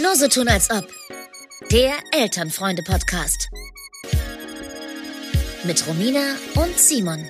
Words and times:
Nur 0.00 0.16
so 0.16 0.28
tun 0.28 0.48
als 0.48 0.70
ob. 0.70 0.88
Der 1.70 1.92
Elternfreunde-Podcast. 2.12 3.48
Mit 5.64 5.86
Romina 5.86 6.36
und 6.54 6.78
Simon. 6.78 7.24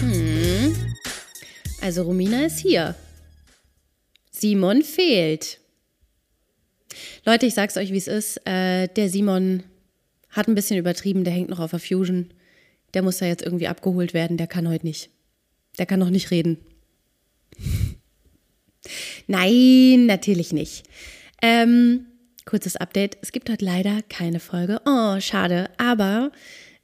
Hm. 0.00 0.74
Also 1.80 2.02
Romina 2.02 2.46
ist 2.46 2.58
hier. 2.58 2.94
Simon 4.30 4.82
fehlt. 4.82 5.60
Leute, 7.24 7.46
ich 7.46 7.54
sag's 7.54 7.76
euch, 7.76 7.92
wie 7.92 7.98
es 7.98 8.06
ist. 8.06 8.46
Äh, 8.46 8.88
der 8.88 9.08
Simon 9.08 9.62
hat 10.30 10.48
ein 10.48 10.54
bisschen 10.54 10.78
übertrieben, 10.78 11.24
der 11.24 11.32
hängt 11.32 11.50
noch 11.50 11.60
auf 11.60 11.70
der 11.70 11.80
Fusion. 11.80 12.32
Der 12.94 13.02
muss 13.02 13.18
da 13.18 13.26
jetzt 13.26 13.42
irgendwie 13.42 13.68
abgeholt 13.68 14.14
werden, 14.14 14.36
der 14.36 14.46
kann 14.46 14.68
heute 14.68 14.86
nicht. 14.86 15.10
Der 15.78 15.86
kann 15.86 16.00
noch 16.00 16.10
nicht 16.10 16.30
reden. 16.30 16.58
Nein, 19.26 20.06
natürlich 20.06 20.52
nicht. 20.52 20.84
Ähm, 21.42 22.06
kurzes 22.44 22.76
Update. 22.76 23.18
Es 23.22 23.32
gibt 23.32 23.50
heute 23.50 23.64
leider 23.64 24.02
keine 24.08 24.40
Folge. 24.40 24.80
Oh, 24.84 25.20
schade. 25.20 25.70
Aber 25.78 26.30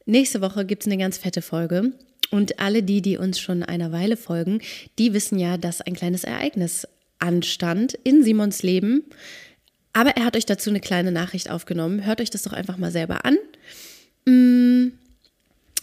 nächste 0.06 0.40
Woche 0.40 0.64
gibt 0.64 0.82
es 0.82 0.86
eine 0.86 0.98
ganz 0.98 1.18
fette 1.18 1.42
Folge. 1.42 1.92
Und 2.30 2.58
alle 2.58 2.82
die, 2.82 3.02
die 3.02 3.18
uns 3.18 3.38
schon 3.38 3.62
eine 3.62 3.92
Weile 3.92 4.16
folgen, 4.16 4.62
die 4.98 5.12
wissen 5.12 5.38
ja, 5.38 5.58
dass 5.58 5.82
ein 5.82 5.94
kleines 5.94 6.24
Ereignis 6.24 6.88
anstand 7.18 7.94
in 8.04 8.24
Simons 8.24 8.62
Leben. 8.62 9.04
Aber 9.92 10.10
er 10.16 10.24
hat 10.24 10.36
euch 10.36 10.46
dazu 10.46 10.70
eine 10.70 10.80
kleine 10.80 11.12
Nachricht 11.12 11.50
aufgenommen. 11.50 12.04
Hört 12.06 12.20
euch 12.20 12.30
das 12.30 12.42
doch 12.42 12.54
einfach 12.54 12.78
mal 12.78 12.90
selber 12.90 13.24
an. 13.24 13.36
Mm, 14.24 14.92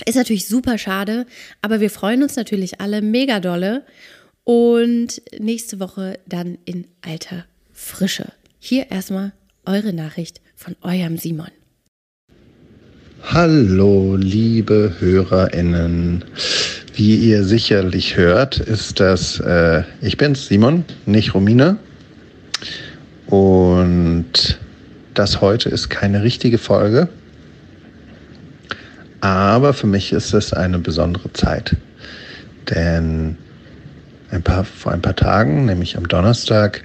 ist 0.06 0.16
natürlich 0.16 0.48
super 0.48 0.78
schade, 0.78 1.26
aber 1.62 1.80
wir 1.80 1.90
freuen 1.90 2.24
uns 2.24 2.36
natürlich 2.36 2.82
alle 2.82 3.02
mega 3.02 3.40
dolle. 3.40 3.86
Und 4.50 5.22
nächste 5.38 5.80
Woche 5.80 6.18
dann 6.28 6.58
in 6.66 6.88
alter 7.06 7.46
Frische. 7.72 8.30
Hier 8.58 8.90
erstmal 8.90 9.32
eure 9.64 9.94
Nachricht 9.94 10.42
von 10.56 10.76
eurem 10.82 11.20
Simon. 11.20 11.52
Hallo, 13.22 14.16
liebe 14.16 14.96
HörerInnen. 14.98 16.26
Wie 16.96 17.18
ihr 17.18 17.44
sicherlich 17.44 18.18
hört, 18.18 18.58
ist 18.58 19.00
das, 19.00 19.40
äh, 19.40 19.84
ich 20.02 20.18
bin's, 20.18 20.48
Simon, 20.48 20.84
nicht 21.06 21.36
Romina. 21.36 21.78
Und 23.28 24.60
das 25.14 25.42
heute 25.42 25.70
ist 25.70 25.90
keine 25.90 26.24
richtige 26.24 26.58
Folge. 26.58 27.08
Aber 29.22 29.76
für 29.76 29.86
mich 29.86 30.12
ist 30.12 30.34
es 30.34 30.54
eine 30.54 30.80
besondere 30.80 31.32
Zeit. 31.34 31.78
Denn 32.68 33.38
ein 34.32 34.44
paar, 34.44 34.64
vor 34.64 34.92
ein 34.92 35.02
paar 35.02 35.16
Tagen, 35.16 35.66
nämlich 35.66 35.98
am 35.98 36.08
Donnerstag, 36.08 36.84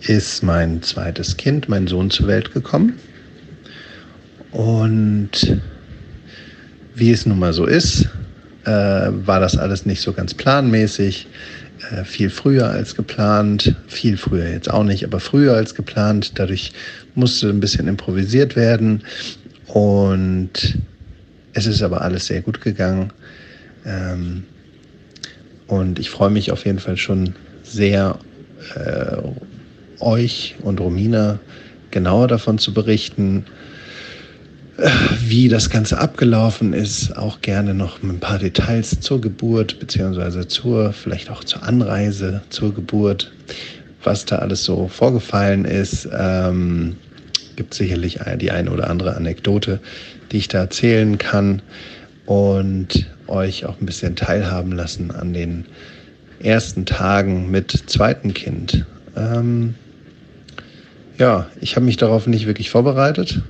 ist 0.00 0.42
mein 0.42 0.82
zweites 0.82 1.36
Kind, 1.36 1.68
mein 1.68 1.86
Sohn, 1.86 2.10
zur 2.10 2.26
Welt 2.26 2.52
gekommen. 2.52 2.98
Und 4.50 5.60
wie 6.94 7.10
es 7.10 7.24
nun 7.24 7.38
mal 7.38 7.52
so 7.52 7.64
ist, 7.64 8.08
äh, 8.64 8.70
war 8.70 9.40
das 9.40 9.56
alles 9.56 9.86
nicht 9.86 10.02
so 10.02 10.12
ganz 10.12 10.34
planmäßig. 10.34 11.26
Äh, 11.90 12.04
viel 12.04 12.30
früher 12.30 12.68
als 12.68 12.94
geplant, 12.94 13.74
viel 13.88 14.16
früher 14.16 14.48
jetzt 14.48 14.70
auch 14.70 14.84
nicht, 14.84 15.04
aber 15.04 15.20
früher 15.20 15.54
als 15.54 15.74
geplant. 15.74 16.32
Dadurch 16.38 16.72
musste 17.14 17.48
ein 17.48 17.60
bisschen 17.60 17.88
improvisiert 17.88 18.54
werden. 18.56 19.02
Und 19.66 20.78
es 21.54 21.66
ist 21.66 21.82
aber 21.82 22.02
alles 22.02 22.26
sehr 22.26 22.42
gut 22.42 22.60
gegangen. 22.60 23.12
Ähm, 23.84 24.44
und 25.72 25.98
ich 25.98 26.10
freue 26.10 26.28
mich 26.28 26.52
auf 26.52 26.66
jeden 26.66 26.80
Fall 26.80 26.98
schon 26.98 27.34
sehr, 27.62 28.18
äh, 28.74 29.16
euch 30.00 30.56
und 30.62 30.80
Romina 30.80 31.38
genauer 31.90 32.28
davon 32.28 32.58
zu 32.58 32.74
berichten, 32.74 33.46
wie 35.20 35.48
das 35.48 35.70
Ganze 35.70 35.96
abgelaufen 35.98 36.74
ist. 36.74 37.16
Auch 37.16 37.40
gerne 37.40 37.72
noch 37.72 38.02
ein 38.02 38.20
paar 38.20 38.38
Details 38.38 39.00
zur 39.00 39.22
Geburt, 39.22 39.80
beziehungsweise 39.80 40.46
zur, 40.46 40.92
vielleicht 40.92 41.30
auch 41.30 41.42
zur 41.42 41.62
Anreise, 41.62 42.42
zur 42.50 42.74
Geburt, 42.74 43.32
was 44.04 44.26
da 44.26 44.36
alles 44.36 44.64
so 44.64 44.88
vorgefallen 44.88 45.64
ist. 45.64 46.06
Ähm, 46.12 46.96
gibt 47.56 47.72
sicherlich 47.72 48.18
die 48.38 48.50
eine 48.50 48.70
oder 48.70 48.90
andere 48.90 49.16
Anekdote, 49.16 49.80
die 50.32 50.36
ich 50.36 50.48
da 50.48 50.58
erzählen 50.58 51.16
kann 51.16 51.62
und 52.26 53.06
euch 53.32 53.64
auch 53.64 53.80
ein 53.80 53.86
bisschen 53.86 54.14
teilhaben 54.14 54.72
lassen 54.72 55.10
an 55.10 55.32
den 55.32 55.64
ersten 56.40 56.86
Tagen 56.86 57.50
mit 57.50 57.70
zweiten 57.86 58.34
Kind. 58.34 58.84
Ähm, 59.16 59.74
ja, 61.18 61.46
ich 61.60 61.76
habe 61.76 61.86
mich 61.86 61.96
darauf 61.96 62.26
nicht 62.26 62.46
wirklich 62.46 62.70
vorbereitet. 62.70 63.40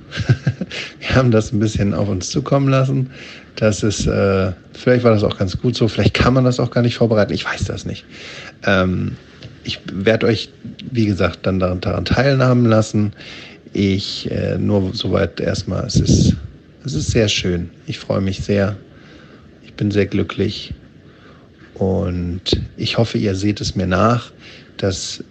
Wir 0.99 1.15
haben 1.15 1.31
das 1.31 1.51
ein 1.51 1.59
bisschen 1.59 1.93
auf 1.93 2.09
uns 2.09 2.29
zukommen 2.29 2.67
lassen. 2.69 3.09
Das 3.55 3.83
ist, 3.83 4.07
äh, 4.07 4.51
vielleicht 4.73 5.03
war 5.03 5.11
das 5.11 5.23
auch 5.23 5.37
ganz 5.37 5.57
gut 5.57 5.75
so, 5.75 5.87
vielleicht 5.87 6.13
kann 6.13 6.33
man 6.33 6.43
das 6.43 6.59
auch 6.59 6.71
gar 6.71 6.81
nicht 6.81 6.95
vorbereiten, 6.95 7.33
ich 7.33 7.45
weiß 7.45 7.65
das 7.65 7.85
nicht. 7.85 8.05
Ähm, 8.65 9.15
ich 9.63 9.79
werde 9.91 10.27
euch, 10.27 10.49
wie 10.91 11.05
gesagt, 11.05 11.45
dann 11.45 11.59
daran, 11.59 11.79
daran 11.79 12.05
teilhaben 12.05 12.65
lassen. 12.65 13.13
Ich 13.71 14.29
äh, 14.29 14.57
nur 14.57 14.93
soweit 14.93 15.39
erstmal, 15.39 15.85
es 15.85 15.95
ist, 15.95 16.35
es 16.85 16.93
ist 16.93 17.11
sehr 17.11 17.27
schön. 17.27 17.69
Ich 17.87 17.97
freue 17.97 18.21
mich 18.21 18.43
sehr. 18.43 18.75
Ich 19.73 19.77
bin 19.77 19.89
sehr 19.89 20.05
glücklich. 20.05 20.71
Und 21.73 22.61
ich 22.77 22.99
hoffe, 22.99 23.17
ihr 23.17 23.33
seht 23.33 23.59
es 23.59 23.75
mir 23.75 23.87
nach, 23.87 24.31
dass 24.77 25.23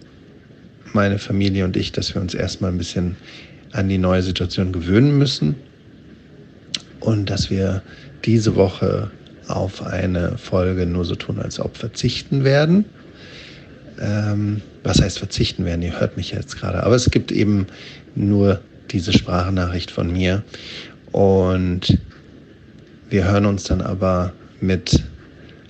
meine 0.91 1.17
Familie 1.17 1.63
und 1.63 1.77
ich, 1.77 1.93
dass 1.93 2.13
wir 2.13 2.21
uns 2.21 2.33
erstmal 2.33 2.69
ein 2.69 2.77
bisschen 2.77 3.15
an 3.71 3.87
die 3.87 3.97
neue 3.97 4.21
Situation 4.21 4.73
gewöhnen 4.73 5.17
müssen 5.17 5.55
und 6.99 7.29
dass 7.29 7.49
wir 7.49 7.83
diese 8.25 8.57
Woche 8.57 9.09
auf 9.47 9.81
eine 9.81 10.37
Folge 10.37 10.85
nur 10.85 11.05
so 11.05 11.15
tun, 11.15 11.39
als 11.39 11.57
ob 11.57 11.77
verzichten 11.77 12.43
werden. 12.43 12.83
Ähm, 14.01 14.61
was 14.83 15.01
heißt 15.01 15.19
verzichten 15.19 15.63
werden? 15.63 15.81
Ihr 15.83 15.97
hört 15.97 16.17
mich 16.17 16.31
jetzt 16.31 16.57
gerade. 16.57 16.83
Aber 16.83 16.95
es 16.95 17.09
gibt 17.09 17.31
eben 17.31 17.67
nur 18.13 18.59
diese 18.91 19.13
Sprachnachricht 19.13 19.89
von 19.89 20.11
mir. 20.11 20.43
Und 21.13 21.97
wir 23.13 23.25
hören 23.25 23.45
uns 23.45 23.65
dann 23.65 23.81
aber 23.81 24.33
mit 24.59 25.03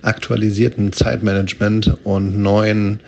aktualisiertem 0.00 0.92
Zeitmanagement 0.92 1.94
und 2.02 2.38
neuen, 2.38 3.00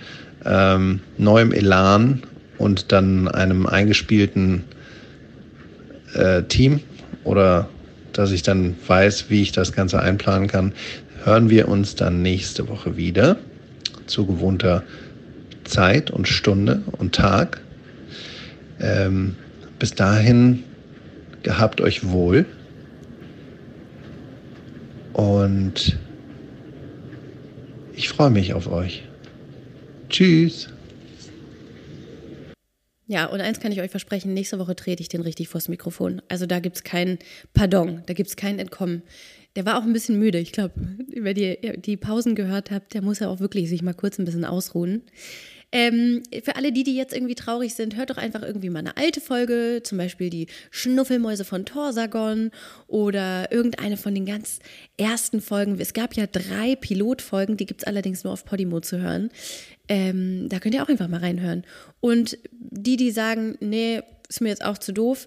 ähm, 0.45 1.01
neuem 1.17 1.53
Elan 1.53 2.23
und 2.59 2.93
dann 2.93 3.29
einem 3.29 3.65
eingespielten 3.65 4.65
äh, 6.13 6.43
Team 6.43 6.81
oder 7.25 7.71
dass 8.13 8.31
ich 8.31 8.43
dann 8.43 8.77
weiß, 8.87 9.31
wie 9.31 9.41
ich 9.41 9.53
das 9.53 9.73
Ganze 9.73 10.01
einplanen 10.01 10.49
kann, 10.49 10.75
hören 11.25 11.49
wir 11.49 11.69
uns 11.69 11.95
dann 11.95 12.21
nächste 12.21 12.69
Woche 12.69 12.99
wieder 12.99 13.39
zu 14.07 14.27
gewohnter 14.27 14.83
Zeit 15.65 16.11
und 16.11 16.29
Stunde 16.29 16.83
und 16.99 17.15
Tag. 17.15 17.63
Ähm, 18.81 19.35
bis 19.79 19.95
dahin 19.95 20.63
gehabt 21.43 21.81
euch 21.81 22.11
wohl 22.11 22.45
und 25.17 25.97
ich 27.95 28.11
freue 28.11 28.29
mich 28.29 28.53
auf 28.53 28.71
euch. 28.71 29.03
Tschüss. 30.11 30.69
Ja, 33.07 33.25
und 33.27 33.41
eins 33.41 33.59
kann 33.59 33.73
ich 33.73 33.81
euch 33.81 33.91
versprechen, 33.91 34.35
nächste 34.35 34.59
Woche 34.59 34.77
trete 34.77 35.01
ich 35.01 35.09
den 35.09 35.23
richtig 35.23 35.49
vors 35.49 35.69
Mikrofon. 35.69 36.21
Also 36.29 36.45
da 36.45 36.59
gibt 36.59 36.77
es 36.77 36.85
kein 36.85 37.19
Pardon, 37.55 38.03
da 38.05 38.13
gibt 38.13 38.29
es 38.29 38.37
kein 38.37 38.59
Entkommen. 38.59 39.03
Der 39.55 39.65
war 39.65 39.79
auch 39.79 39.85
ein 39.85 39.95
bisschen 39.95 40.19
müde. 40.19 40.39
Ich 40.39 40.53
glaube, 40.53 40.75
wenn 41.15 41.37
ihr 41.37 41.79
die 41.79 41.97
Pausen 41.97 42.35
gehört 42.35 42.71
habt, 42.71 42.93
der 42.93 43.01
muss 43.01 43.21
ja 43.21 43.29
auch 43.29 43.41
wirklich 43.41 43.71
sich 43.71 43.81
mal 43.81 43.95
kurz 43.95 44.19
ein 44.19 44.27
bisschen 44.27 44.45
ausruhen. 44.45 45.03
Ähm, 45.73 46.23
für 46.45 46.57
alle 46.57 46.73
die, 46.73 46.85
die 46.85 46.97
jetzt 46.97 47.13
irgendwie 47.13 47.35
traurig 47.35 47.75
sind, 47.75 47.97
hört 47.97 48.11
doch 48.11 48.17
einfach 48.17 48.43
irgendwie 48.43 48.71
mal 48.71 48.79
eine 48.79 48.97
alte 48.97 49.21
Folge, 49.21 49.81
zum 49.83 49.99
Beispiel 49.99 50.31
die 50.31 50.47
Schnuffelmäuse 50.71 51.45
von 51.45 51.65
Torsagon 51.65 52.51
oder 52.87 53.51
irgendeine 53.51 53.97
von 53.97 54.15
den 54.15 54.27
ganz 54.27 54.61
ersten 54.97 55.41
Folgen. 55.41 55.79
Es 55.81 55.93
gab 55.93 56.15
ja 56.15 56.27
drei 56.27 56.77
Pilotfolgen, 56.77 57.57
die 57.57 57.67
gibt 57.67 57.83
es 57.83 57.87
allerdings 57.87 58.23
nur 58.23 58.33
auf 58.33 58.45
Podimo 58.45 58.81
zu 58.81 59.01
hören. 59.01 59.31
Ähm, 59.89 60.49
da 60.49 60.61
könnt 60.61 60.75
ihr 60.75 60.83
auch 60.83 60.89
einfach 60.89 61.09
mal 61.09 61.21
reinhören. 61.21 61.65
Und 62.01 62.39
die, 62.53 62.97
die 62.97 63.11
sagen, 63.11 63.57
nee, 63.61 64.01
ist 64.29 64.41
mir 64.41 64.49
jetzt 64.51 64.65
auch 64.65 64.79
zu 64.79 64.93
doof, 64.93 65.27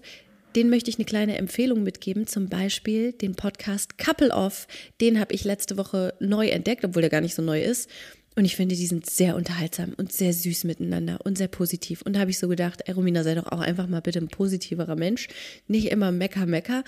den 0.56 0.68
möchte 0.68 0.90
ich 0.90 0.98
eine 0.98 1.04
kleine 1.04 1.36
Empfehlung 1.36 1.82
mitgeben, 1.82 2.26
zum 2.26 2.48
Beispiel 2.48 3.12
den 3.12 3.34
Podcast 3.36 3.98
Couple 3.98 4.30
Off. 4.30 4.66
Den 5.00 5.20
habe 5.20 5.32
ich 5.32 5.44
letzte 5.44 5.76
Woche 5.76 6.14
neu 6.18 6.48
entdeckt, 6.48 6.84
obwohl 6.84 7.02
der 7.02 7.10
gar 7.10 7.20
nicht 7.20 7.36
so 7.36 7.42
neu 7.42 7.62
ist. 7.62 7.88
Und 8.36 8.44
ich 8.44 8.56
finde, 8.56 8.76
die 8.76 8.86
sind 8.86 9.10
sehr 9.10 9.34
unterhaltsam 9.34 9.92
und 9.96 10.12
sehr 10.12 10.32
süß 10.32 10.64
miteinander 10.64 11.18
und 11.24 11.36
sehr 11.36 11.48
positiv. 11.48 12.02
Und 12.02 12.14
da 12.14 12.20
habe 12.20 12.30
ich 12.30 12.38
so 12.38 12.48
gedacht, 12.48 12.82
ey 12.86 12.94
Romina, 12.94 13.24
sei 13.24 13.34
doch 13.34 13.50
auch 13.50 13.60
einfach 13.60 13.88
mal 13.88 14.00
bitte 14.00 14.20
ein 14.20 14.28
positiverer 14.28 14.96
Mensch. 14.96 15.28
Nicht 15.66 15.90
immer 15.90 16.12
Mecker, 16.12 16.46
Mecker, 16.46 16.84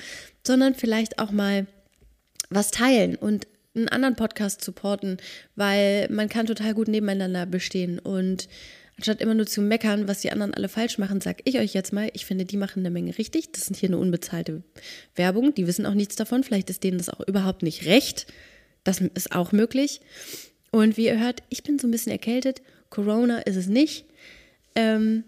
sondern 0.46 0.74
vielleicht 0.74 1.18
auch 1.18 1.32
mal 1.32 1.66
was 2.48 2.70
teilen 2.70 3.16
und 3.16 3.46
einen 3.74 3.88
anderen 3.88 4.16
Podcast 4.16 4.62
supporten, 4.62 5.16
weil 5.56 6.08
man 6.10 6.28
kann 6.28 6.46
total 6.46 6.74
gut 6.74 6.88
nebeneinander 6.88 7.46
bestehen 7.46 7.98
und 7.98 8.48
anstatt 8.96 9.20
immer 9.20 9.34
nur 9.34 9.46
zu 9.46 9.62
meckern, 9.62 10.06
was 10.06 10.20
die 10.20 10.30
anderen 10.30 10.54
alle 10.54 10.68
falsch 10.68 10.98
machen, 10.98 11.20
sag 11.20 11.38
ich 11.44 11.58
euch 11.58 11.74
jetzt 11.74 11.92
mal, 11.92 12.10
ich 12.12 12.26
finde, 12.26 12.44
die 12.44 12.56
machen 12.56 12.80
eine 12.80 12.90
Menge 12.90 13.16
richtig. 13.18 13.52
Das 13.52 13.64
sind 13.64 13.76
hier 13.76 13.88
eine 13.88 13.98
unbezahlte 13.98 14.62
Werbung. 15.16 15.54
Die 15.54 15.66
wissen 15.66 15.86
auch 15.86 15.94
nichts 15.94 16.14
davon. 16.14 16.44
Vielleicht 16.44 16.70
ist 16.70 16.84
denen 16.84 16.98
das 16.98 17.08
auch 17.08 17.26
überhaupt 17.26 17.62
nicht 17.62 17.86
recht. 17.86 18.26
Das 18.84 19.00
ist 19.00 19.32
auch 19.34 19.52
möglich. 19.52 20.02
Und 20.72 20.96
wie 20.96 21.04
ihr 21.04 21.20
hört, 21.20 21.44
ich 21.50 21.62
bin 21.62 21.78
so 21.78 21.86
ein 21.86 21.92
bisschen 21.92 22.10
erkältet. 22.10 22.62
Corona 22.90 23.38
ist 23.40 23.56
es 23.56 23.69
nicht. 23.69 24.06
Ähm, 24.74 25.24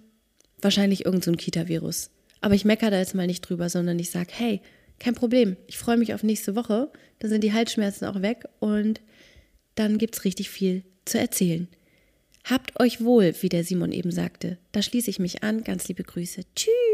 wahrscheinlich 0.61 1.05
irgend 1.05 1.23
so 1.23 1.31
Kita-Virus. 1.31 2.11
Aber 2.41 2.55
ich 2.55 2.65
meckere 2.65 2.91
da 2.91 2.99
jetzt 2.99 3.15
mal 3.15 3.27
nicht 3.27 3.43
drüber, 3.43 3.69
sondern 3.69 3.99
ich 3.99 4.11
sage, 4.11 4.31
hey, 4.33 4.61
kein 4.99 5.15
Problem. 5.15 5.57
Ich 5.67 5.79
freue 5.79 5.99
mich 5.99 6.15
auf 6.15 6.23
nächste 6.23 6.57
Woche. 6.57 6.91
Da 7.19 7.29
sind 7.29 7.45
die 7.45 7.53
Halsschmerzen 7.53 8.07
auch 8.07 8.23
weg 8.23 8.45
und 8.59 9.01
dann 9.75 9.99
gibt 9.99 10.17
es 10.17 10.25
richtig 10.25 10.51
viel 10.51 10.83
zu 11.05 11.19
erzählen. 11.19 11.69
Habt 12.45 12.81
euch 12.81 13.03
wohl, 13.03 13.35
wie 13.41 13.49
der 13.49 13.65
Simon 13.65 13.93
eben 13.93 14.11
sagte. 14.11 14.59
Da 14.73 14.83
schließe 14.83 15.11
ich 15.11 15.19
mich 15.19 15.43
an. 15.43 15.65
Ganz 15.65 15.89
liebe 15.89 16.05
Grüße. 16.05 16.43
Tschüss. 16.55 16.94